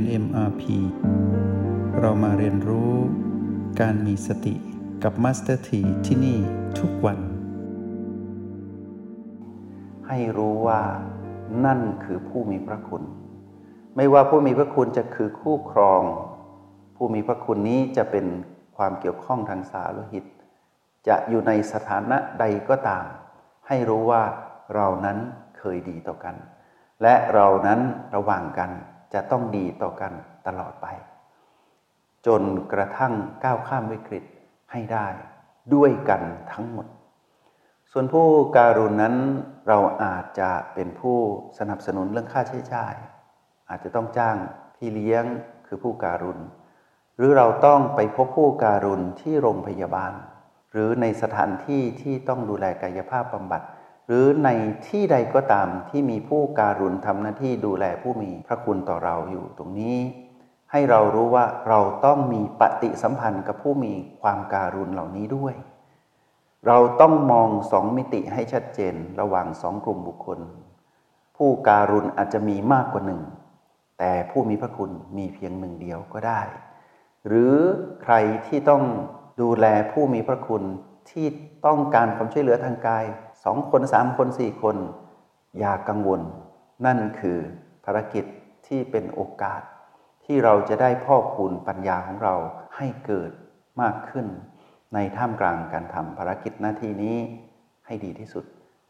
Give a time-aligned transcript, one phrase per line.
[0.00, 0.62] น MRP
[2.00, 2.92] เรามาเรียนรู้
[3.80, 4.54] การมีสติ
[5.02, 6.38] กับ Master T ที่ที่นี่
[6.78, 7.18] ทุกวัน
[10.08, 10.82] ให้รู้ว่า
[11.64, 13.02] นั่นคือผู้มีพระคุณ
[13.96, 16.02] ไม่ว่าผู้มีพระคุณจะคือคู่ครอง
[16.96, 18.26] ผู้มีพระคุณนี้จะเป็น
[18.76, 20.24] ความเกี่ยวข้องทางสาโลหิต
[21.08, 23.04] จะอยู่ในสถานะใดก็ตาม
[23.68, 24.22] ให้รู้ว่า
[24.74, 25.18] เรานั้น
[25.58, 26.34] เคยดีต่อกัน
[27.02, 27.80] และเรานั้น
[28.14, 28.70] ระหว่างกัน
[29.14, 30.12] จะต้องดีต่อกัน
[30.46, 30.86] ตลอดไป
[32.26, 32.42] จน
[32.72, 33.14] กระทั่ง
[33.44, 34.24] ก้าวข้ามวิกฤต
[34.72, 35.06] ให้ได้
[35.74, 36.86] ด้วยกันทั้งหมด
[37.90, 39.16] ส่วนผู้การุณนั้น
[39.68, 41.18] เราอาจจะเป็นผู้
[41.58, 42.94] สนับสนุนเรื่องค่าใช้จ่าย
[43.68, 44.36] อาจจะต้องจ้าง
[44.76, 45.24] พี่เลี้ยง
[45.66, 46.40] คือผู้การุณ
[47.16, 50.12] หรือเราต้องไปพบผู้การุณที่โรงพยาบาล
[50.72, 53.62] หรือในสถานที่ที่ต้องดูแลกายภาพบำบัด
[54.12, 54.50] หรือใน
[54.88, 59.98] ที่ใดก็ตามที่มีผู้การุณทำหน้าที่ดูแลผู้มีพระคุณต่อเราอยู่ตรงนี้
[60.70, 65.54] ให้เรารู้ว่าเราต้องมีปฏิสัมพันธ์กับผู้มีความการุณเหล่านี้ด้วย
[66.66, 70.40] เราต้องมองสองมิติให้ชัดเจนระหว่างสองกลุ่มบุคคล
[71.36, 73.22] ผู้การุณอาจจะมีมากกว่าหนึ่ง
[73.98, 76.42] แต่ผู้มีพระคุณมีเพียงหนึ่งเดียวก็ได้
[77.26, 77.54] หรือ
[78.02, 78.14] ใคร
[78.46, 78.82] ที่ต้อง
[79.40, 80.62] ดูแลผู้มีพระคุณ
[81.10, 81.26] ที่
[81.66, 83.04] ต้องการความช่วยเหลือทางกาย
[83.44, 84.76] สองคนสามคนสี่คน
[85.58, 86.20] อย่ากังวล
[86.86, 87.38] นั่นคือ
[87.84, 88.24] ภารกิจ
[88.66, 89.62] ที่เป็นโอกาส
[90.24, 92.34] ที่เราจะได้พ่อคูณปัญญาของเรา
[92.76, 93.30] ให้เกิด
[93.80, 94.26] มากขึ้น
[94.94, 97.16] ในท่ามกลางการทำภารกิจหน้าที่นี้
[97.86, 98.44] ให้ดีที่สุด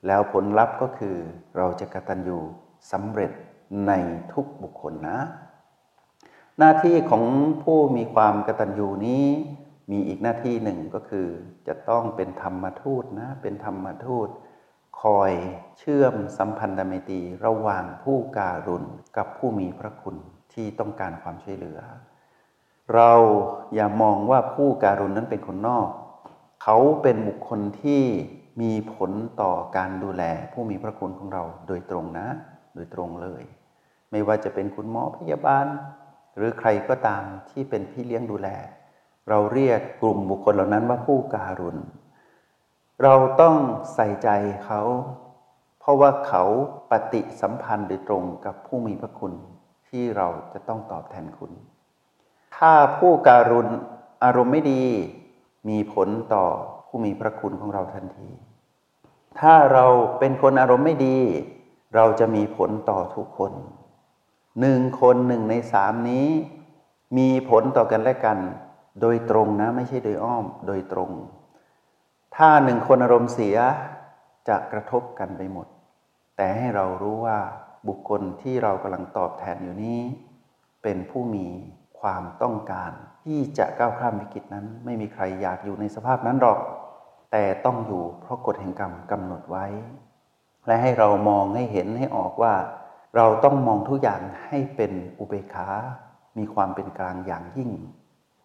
[0.06, 1.16] แล้วผลลัพธ์ก็คือ
[1.56, 2.38] เราจะกตัญญู
[2.92, 3.32] สำเร็จ
[3.86, 3.92] ใน
[4.32, 5.18] ทุกบุคคลนะ
[6.58, 7.24] หน้าที่ของ
[7.62, 9.26] ผู้มีความกตัญญูนี้
[9.90, 11.28] มีอีกหน้าที่หนึ่งก็คือ
[11.68, 14.28] จะต้องเป็นธรรมทูตนะ เป็นธรรมทูต
[15.02, 15.32] คอย
[15.78, 18.84] เชื่อมสัมพันธไมตรีระหว่างผู้การุณ
[19.16, 20.16] กับผู้มีพระคุณ
[20.52, 21.80] ที่ต้องการความช่วยเหลือ
[22.94, 23.12] เรา
[23.74, 25.88] อย่ามองว่าผู้การุณนั้นเป็นคนนอก
[26.62, 28.02] เขาเป็นบุคคลที่
[28.60, 32.26] มีผลต่อการดูแลผู้มีพระคุณของเราโดยตรงนะ
[32.74, 33.42] โดยตรงเลย
[34.10, 35.66] ไม่ว่าจะเป็นคุณหมอพยาบาล
[36.36, 38.48] หรือใครก็ตามที่เป็นพี่เลี้ยงดูแล
[39.30, 41.78] เราเรียกกลุ่มบุคคลเหล่านั้นว่าผู้การุณ
[43.02, 43.56] เราต้อง
[43.94, 44.28] ใส่ใจ
[44.64, 44.82] เขา
[45.80, 46.44] เพราะว่าเขา
[46.90, 49.32] ปฏิสัมพันธ์โดยตรงกับผู้มีพระคุณ
[49.88, 51.52] ที่เราจะต้องตอบแทนคุณ
[52.56, 53.68] ถ้าผู้การุณ
[54.24, 54.84] อารมณ์ไม่ดี
[55.68, 56.44] มีผลต่อ
[56.86, 58.30] ผู้มีพระคุณของเราทันที
[59.40, 59.86] ถ้าเรา
[60.18, 61.18] เป็นคนอารมณ์ไม่ดี
[61.94, 63.52] เราจะมีผลต่อทุกคน
[64.60, 66.28] หนึ่งคนหนึ่งในสามนี้
[67.18, 68.38] มีผลต่อกันและกัน
[69.00, 71.10] โดยตรงนะไม่ใช่โดยอ้อมโดยตรง
[72.36, 73.56] ถ้าหนึ่งคนอารมณ์เสีย
[74.48, 75.66] จะกระทบกันไปหมด
[76.36, 77.38] แต่ให้เรารู้ว่า
[77.88, 80.00] บุคคลที่เรากำลังตอบแทนอยู่นี้
[80.82, 81.46] เป็นผู้มี
[82.00, 82.92] ความต้องการ
[83.24, 86.58] ที่จะก้าวข้ามวิกฤตนั้น ไม่มีใครอยากอยู่ในสภาพนั้นหรอก
[87.32, 89.66] แต่ต้องอยู่เพราะกฎแห่งกรรมกำหนดไว้
[90.66, 92.54] และให้เรามองให้เห็นให้ออกว่า
[93.16, 95.68] เราต้องมองทุกอย่างให้เป็นอุเบกขา
[96.38, 97.70] มีความเป็นกลางอย่างยิ่ง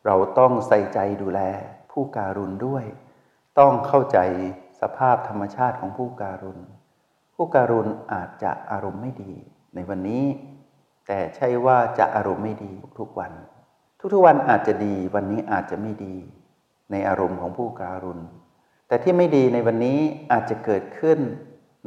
[0.05, 1.41] เราต้องใส่ใจดูแล
[1.91, 2.85] ผู้การุณด้วย
[3.59, 4.19] ต้องเข้าใจ
[4.81, 6.59] สภาพธรรมชาติของผู้การุณ
[7.35, 9.33] ผู้การุณอาจจะอารมณ์ไม่ดี
[9.75, 10.25] ในวันนี้
[11.07, 13.31] แต่ใช่ว่าจะอารมณ์ไม่ดีทุกวัน
[14.13, 16.15] ทุกๆวันอาจจะดีวันนี้อาจจะไม่ดี
[16.91, 18.19] ในอารมณ์ของผู้การุณ
[18.87, 19.99] แต่ที่ไม่ดีในวันนี้
[20.31, 21.19] อาจจะเกิดขึ้น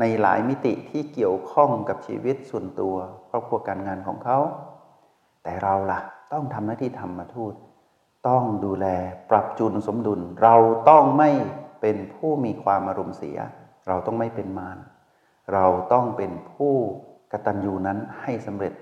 [0.01, 2.95] ในหลายมิติที่เกี่ยวข้องกับชีวิตส่วนตัว
[3.31, 4.39] ครอบครัวการงานของเขา
[5.43, 6.01] แต่เราล่ะ
[6.33, 7.55] ต้องทำหน้าที่ธรรมทูต
[8.27, 8.87] ต้องดูแล
[9.31, 10.57] ปรับจูนสมดุล เรา
[10.89, 11.31] ต้องไม่
[11.81, 13.39] เป็นผู้มีความอารมณ์เสีย
[13.89, 14.79] เราต้องไม่เป็นมาร
[15.53, 16.75] เราต้องเป็นผู้
[17.33, 18.73] กตัญญูนั้นให้สำเร็จ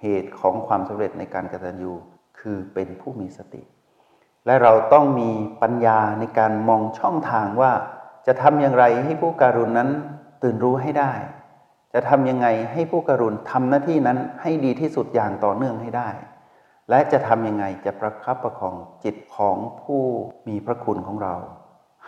[0.00, 1.92] เหตุของความสำเร็จในการกตัญญู
[2.38, 3.62] คือเป็นผู้มีสติ
[4.46, 5.30] และเราต้องมี
[5.62, 7.72] ปัญญาในการมองช่องทางว่า
[8.26, 9.90] จะทำอย่างไรให้ผู้การุณนั้น
[10.42, 11.12] ตื่นรู้ให้ได้
[11.92, 16.08] จะทำยังไงให้ผู้การุณทำหน้าที่นั้นให้ดีที่สุดอย่างต่อเนื่องให้ได้
[16.90, 20.02] และจะทำยังไงจะประคับประคองจิตของผู้
[20.48, 21.34] มีพระคุณของเรา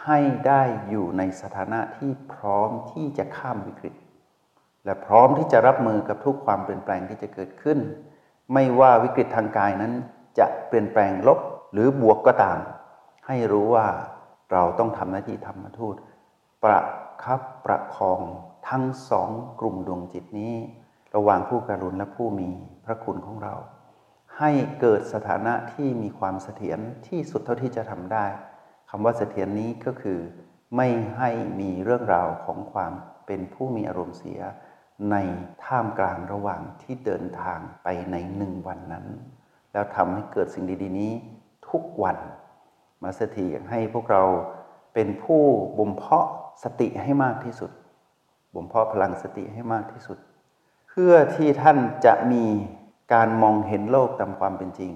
[0.05, 3.95] ให้ได้อยู่ในสถานะที่พร้อมที่จะข้ามวิกฤต
[4.85, 7.79] และพร้อมที่จะรับมือกับทุกความเปลี่ยนแปลงที่จะเกิดขึ้น
[8.53, 9.93] ไม่ว่าวิกฤตทางกายนั้น
[10.39, 11.39] จะเปลี่ยนแปลงลบ
[11.73, 12.59] หรือบวกก็ตาม
[13.27, 13.87] ให้รู้ว่า
[14.53, 15.97] เราต้องทำหน้าที่ธรรมทูต
[16.65, 16.81] ประ
[17.25, 18.21] คับประคอง
[18.69, 19.31] ทั้งสอง
[19.61, 20.55] กลุ่มดวงจิตนี้
[21.15, 22.49] ระหว่างผู้การุณและผู้มี
[22.85, 23.55] พระคุณของเรา
[24.39, 24.51] ให้
[24.81, 28.27] เกิดสถานะที่มีความเสถียรที่สุดเท่าที่จะทำได้
[28.91, 30.19] คำว่าเสถียรนี้ก็คือ
[30.77, 31.31] ไม่ให้
[31.61, 32.93] มีเรื่องราวของความ
[33.27, 34.41] เป็นผู้มีอารมณ์เสีย
[35.11, 35.17] ใน
[35.65, 39.07] ท่ามกลางระหว่างที่เดินทางไปในหนึ่งวันนั้น
[39.73, 41.13] แล้วทำให้เกิดสิ่งดีๆนี้
[41.69, 42.17] ทุกวัน
[43.03, 44.23] มาสถีอยากให้พวกเรา
[44.95, 45.43] เป็นผู้
[45.79, 46.27] บ่มเพาะ
[46.63, 47.71] สติให้มากที่สุด
[48.55, 50.19] บ่มเพาะพลังสติให้มากที่สุด
[50.89, 52.45] เพื่อที่ท่านจะมี
[53.13, 54.93] การมองเห็นโลกตามความเป็นจริง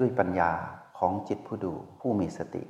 [0.00, 0.50] ด้วยปัญญา
[0.98, 2.62] ของจิตผู้ดูผู้มีสติ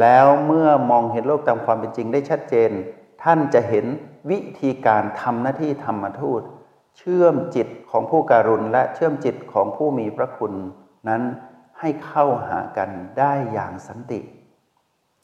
[0.00, 2.70] แล้วเมื่อมองเห็นโลกตามความเป็นจริงได้ชัดเจน
[3.22, 3.86] ท่านจะเห็น
[4.30, 6.42] วิธีการทำหน้าที่ธรรมทูต
[6.98, 10.54] เชื่อมจิตของผู้การุณและเชื่อมจิตของผู้มีพระคุณ
[11.08, 11.22] นั้น
[11.80, 14.20] ให้เข้าหากันได้อย่างสันติ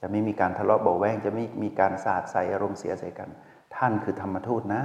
[0.01, 3.31] จะไม่มีการทะเลาะเบาแวงจะไม่มีการสาดใส่อารมณ์เสียใส่กัน
[3.77, 4.83] ท่านคือธรรมทูตนะ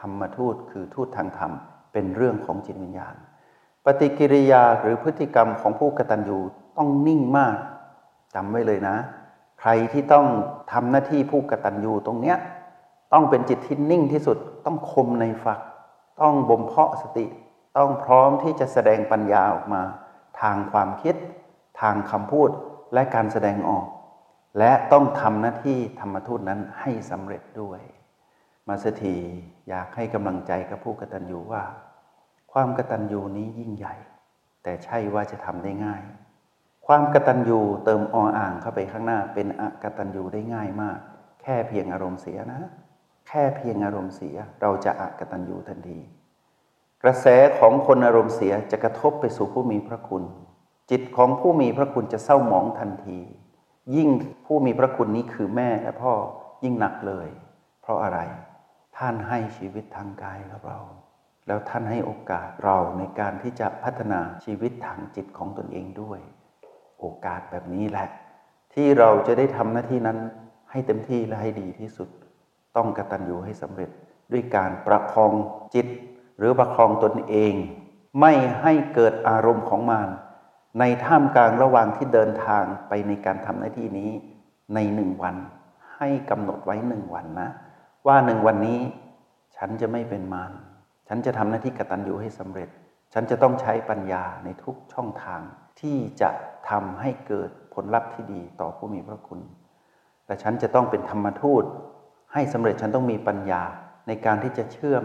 [0.00, 1.52] ธรรมทูตคือทูตทางธรรม
[1.98, 3.14] เป็นเรื่องของจิตวิญญาณ
[3.84, 6.38] ปฏิกิริยาหรือพฤติกรรมของผู้กตัญญู
[6.78, 7.56] ต้องนิ่งมาก
[8.34, 8.96] จำไว้เลยนะ
[9.60, 10.26] ใครที่ต้อง
[10.72, 12.36] ทำหน้าที่ผู้กตัญญูตรงเนี้ย
[13.12, 15.60] ต้องเป็นจิตที่นิ่งที่สุดต้องคมในฝัก
[16.20, 17.26] ต้องบ่มเพาะสติ
[17.76, 19.82] ต้องพร้อมที่จะแสดงปัญญาออกมา
[20.40, 21.14] ทางความคิด
[21.80, 22.50] ทางคำพูด
[22.94, 23.86] และการแสดงออก
[24.58, 27.80] และต้องทำหน้าที่ธรรมทูตนั้นให้สำเร็จด้วย
[28.68, 29.16] มาสถี
[29.68, 31.62] อยากให้กำลังใจกับผู้กตัญญูว่า
[32.52, 33.94] ความกตัญญูนี้ยิ่งใหญ่
[34.62, 36.02] แต่ใช่ว่าจะทำได้ง่าย
[36.86, 40.98] ความกตัญญูเติมออ่างเข้าไปข้างหน้าเป็นอกตัญญูได้ง่ายมาก
[41.42, 42.60] แค่เพียงอารมณ์เสียนะ
[43.28, 45.98] แค่เพียงอารมณ์เสียเราจะอกตัญญูทันที
[47.02, 47.26] กระแส
[47.58, 50.24] ของคนอารมณ์เสียจะกระทบไปสู่ผู้มีพระคุณ
[50.90, 53.18] จิตของผู้มีพระคุณจะเศร้าหมองทันที
[53.96, 54.08] ยิ่ง
[54.46, 56.12] ผู้มีพระคุณนี้คือแม่และพ่อ
[56.64, 57.28] ยิ่งหนักเลย
[57.82, 58.18] เพราะอะไร
[58.96, 60.80] ท่านให้ชีวิตทางกายกับเรา
[61.48, 66.20] แล้วท่านให้โอกาสเราในการที่จะพัฒนาชีวิตทางจิตของตนเองด้วย
[67.00, 68.08] โอกาสแบบนี้แหละ
[68.74, 70.18] ที่เราจะได้ทำหน้าที่นั้น
[70.70, 72.08] ให้เต็มที่และให้ดีที่สุด
[72.76, 73.90] ต้องกระตันอยู่ให้สำเร็จ
[74.32, 75.32] ด้วยการประคอง
[75.74, 75.86] จิต
[76.38, 77.54] หรือประคองตนเอง
[78.20, 80.08] ไม่ให้เกิดอารมณ์ของมาร
[80.78, 84.10] ในท่ามกลางระหว่างที่เดินทางไปในการทำหน้าที่นี้
[84.74, 85.36] ในหนึ่งวัน
[85.96, 87.48] ให้กำหนดไว้หนึ่งวันนะ
[88.06, 88.80] ว่าหนึ่งวันนี้
[89.56, 90.52] ฉันจะไม่เป็นมาร
[91.08, 92.68] ฉันจะทำหน้าที่กตัญญูให้สำเร็จ
[93.14, 95.40] ฉันจะต้องใช้ปัญญาในทุกช่องทาง
[95.80, 96.30] ที่จะ
[96.70, 99.40] ทำให้เกิดผลลัพธ์ที่ดีต่อผู้มีพระคุณ
[100.26, 101.64] แต่ฉันจะต้องเป็นธรรมทูต
[102.32, 103.62] ให้สำเร็จฉันต้องมีปัญญา
[104.08, 105.04] ในการที่จะเชื่อม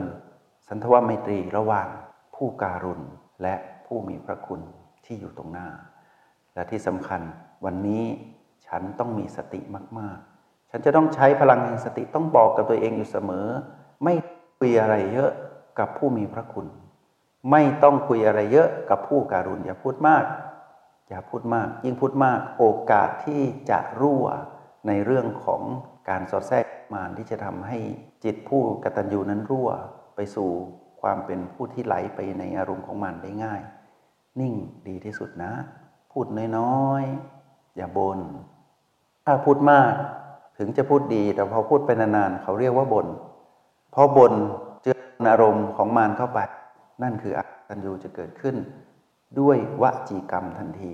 [0.67, 1.87] สันทวไมตรีระหว่าง
[2.35, 3.01] ผู้การุณ
[3.41, 4.61] และผู้มีพระคุณ
[5.05, 5.67] ที่อยู่ตรงหน้า
[6.53, 7.21] และที่สำคัญ
[7.65, 8.03] วันนี้
[8.67, 9.59] ฉันต้องมีสติ
[9.99, 13.47] มาก ๆ ฉันจะต้องใช้พลังแห่งสติต้องบอกกับตัวเองอยู่เสมอ
[14.03, 14.13] ไม่
[14.57, 15.31] คุยอะไรเยอะ
[15.79, 16.67] กับผู้มีพระคุณ
[17.51, 20.25] ไม่ต้องคุยอะไรเยอะกับผู้การุณอย่าพูดมาก
[21.09, 24.25] อย่าพูดมาก ยิ่งพูดมากโอกาสที่จะรั่ว
[24.87, 25.61] ในเรื่องของ
[26.09, 27.77] การสอดแทรกมารที่จะทำให้
[28.23, 29.69] จิตผู้กตัญญูนั้นรั่ว
[30.15, 30.49] ไปสู่
[31.01, 33.61] ความเป็นผู้ที่ไหลไปในอารมณ์ของมันได้ง่าย
[34.39, 34.53] นิ่ง
[34.87, 35.53] ดีที่สุดนะ
[36.11, 36.25] พูด
[36.57, 38.19] น้อยๆอย่าบน่น
[39.25, 39.93] ถ้าพูดมาก
[40.57, 43.07] ถึงจะพูดดีแต่พอพูดไปนานๆเขาเรียกว่าบน่น
[43.93, 44.37] พอบน่
[45.21, 46.39] นอารมณ์ของมารเข้าไป
[47.03, 47.39] นั่นคืออ
[47.69, 48.55] ตัญญูจะเกิดขึ้น
[49.39, 50.93] ด้วยวจีกรรมทันที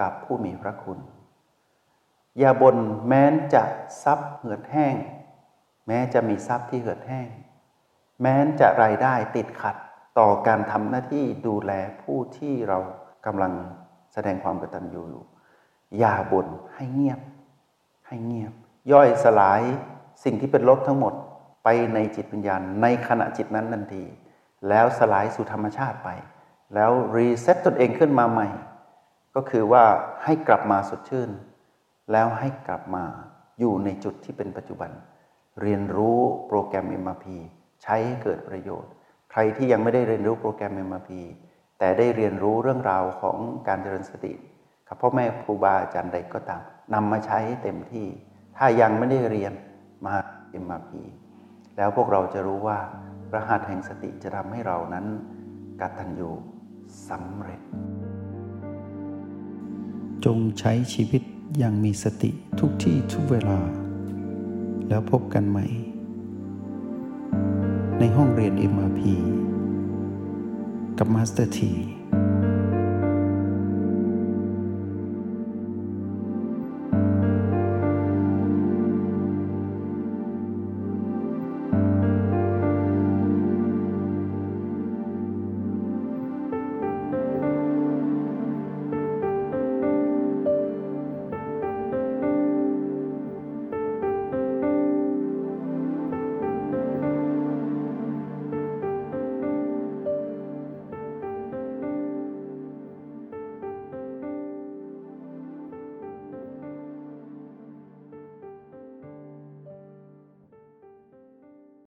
[0.00, 0.98] กับผู้มีพระคุณ
[2.38, 2.76] อย่าบน่น
[3.06, 3.62] แม้นจะ
[4.02, 4.96] ทรัพย์เหือดแห้ง
[5.86, 7.28] แม้จะมีทรัพย์ที่เหือดแห้ง
[8.20, 9.76] แม้นจะรายได้ติดขัด
[10.18, 11.72] ต่อการทำหน้าที่ดูแล
[12.02, 12.78] ผู้ที่เรา
[13.26, 13.52] กำลัง
[14.12, 15.24] แสดงความกตัญญูอยู่
[15.98, 17.20] อย่าบ่นให้เงียบ
[18.06, 18.52] ให้เงียบ
[18.92, 19.62] ย่อยสลาย
[20.24, 21.14] สิ่งที่เป็นลบทั้งหมด
[21.64, 24.04] ไปในจิตวิญญาณ ในขณะจิตนั้นทันที
[24.68, 26.08] แล้วสลายสู่ธรรมชาติไป
[26.74, 28.48] แล้ว reset ตนเองขึ้นมาใหม่
[29.34, 29.84] ก็คือว่า
[30.24, 31.30] ให้กลับมาสดชื่น
[32.12, 33.04] แล้วให้กลับมา
[33.58, 34.90] อยู่ในจุดที่เป็นปัจจุบัน
[35.62, 36.18] เรียนรู้
[36.48, 37.26] โปรแกรม MRP
[37.82, 38.92] ใช้ให้เกิดประโยชน์
[39.30, 41.10] ใครที่ยังไม่ได้เรียนรู้โปรแกรม MRP
[41.78, 43.36] แต่ได้เรียนรู้เรื่องราวของ
[43.68, 44.32] การเจริญสติ
[44.88, 46.62] กับพ่อแม่ครูบาอาจารย์ใดก็ตาม
[46.94, 48.06] นำมาใช้ให้เต็มที่
[48.56, 49.52] ถ้ายังไม่ได้เรียน
[50.06, 50.14] มา
[50.64, 50.90] MRP
[51.76, 52.78] แล้วพวกเราจะรู้ว่า
[53.34, 55.06] รหัสแห่งสติจะทำให้เรานั้น
[55.80, 56.30] กตัญญู
[57.08, 57.60] สำเร็จ
[60.24, 61.22] จงใช้ชีวิต
[61.58, 63.58] อย่างมีสติทุกที่ทุกเวลา
[64.88, 65.66] แล้วพบกันใหม่
[67.98, 69.00] ในห้องเรียน MRP
[70.98, 71.72] กับ Master T